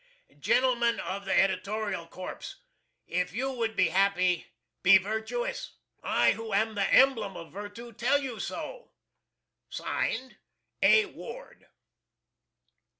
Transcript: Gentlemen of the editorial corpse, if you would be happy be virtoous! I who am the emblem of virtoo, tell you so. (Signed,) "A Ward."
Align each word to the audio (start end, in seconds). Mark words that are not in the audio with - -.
Gentlemen 0.39 0.99
of 0.99 1.25
the 1.25 1.39
editorial 1.39 2.07
corpse, 2.07 2.55
if 3.05 3.33
you 3.33 3.51
would 3.51 3.75
be 3.75 3.89
happy 3.89 4.47
be 4.81 4.97
virtoous! 4.97 5.75
I 6.01 6.31
who 6.31 6.53
am 6.53 6.73
the 6.73 6.91
emblem 6.91 7.37
of 7.37 7.51
virtoo, 7.53 7.93
tell 7.93 8.19
you 8.19 8.39
so. 8.39 8.93
(Signed,) 9.69 10.37
"A 10.81 11.05
Ward." 11.05 11.67